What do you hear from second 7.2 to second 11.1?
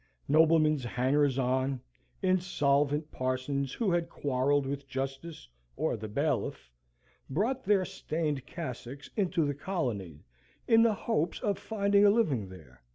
brought their stained cassocks into the colony in the